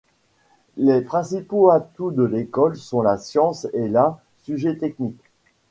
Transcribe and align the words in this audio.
Les 0.77 1.01
principaux 1.01 1.69
atouts 1.69 2.09
de 2.09 2.23
l'école 2.23 2.75
sont 2.75 3.03
la 3.03 3.19
science 3.19 3.67
et 3.73 3.87
la 3.87 4.19
sujets 4.41 4.75
techniques. 4.75 5.21